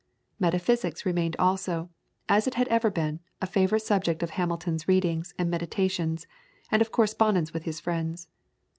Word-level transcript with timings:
Metaphysics 0.39 1.05
remained 1.05 1.35
also, 1.37 1.91
as 2.27 2.47
it 2.47 2.55
had 2.55 2.67
ever 2.69 2.89
been, 2.89 3.19
a 3.39 3.45
favourite 3.45 3.83
subject 3.83 4.23
of 4.23 4.31
Hamilton's 4.31 4.87
readings 4.87 5.35
and 5.37 5.47
meditations 5.47 6.25
and 6.71 6.81
of 6.81 6.91
correspondence 6.91 7.53
with 7.53 7.65
his 7.65 7.79
friends. 7.79 8.27